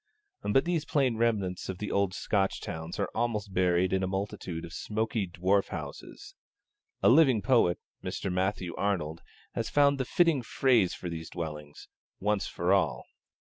But 0.41 0.65
these 0.65 0.83
plain 0.83 1.17
remnants 1.17 1.69
of 1.69 1.77
the 1.77 1.91
old 1.91 2.15
Scotch 2.15 2.59
towns 2.59 2.97
are 2.97 3.11
almost 3.13 3.53
buried 3.53 3.93
in 3.93 4.01
a 4.01 4.07
multitude 4.07 4.65
of 4.65 4.73
'smoky 4.73 5.27
dwarf 5.27 5.67
houses' 5.67 6.33
a 7.03 7.07
living 7.09 7.43
poet, 7.43 7.77
Mr. 8.03 8.33
Matthew 8.33 8.73
Arnold, 8.75 9.21
has 9.53 9.69
found 9.69 9.99
the 9.99 10.05
fitting 10.05 10.41
phrase 10.41 10.95
for 10.95 11.07
these 11.07 11.29
dwellings, 11.29 11.87
once 12.19 12.47
for 12.47 12.73
all. 12.73 13.05